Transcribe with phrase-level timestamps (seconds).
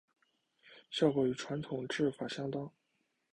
[0.89, 2.71] 效果与传统制法相当。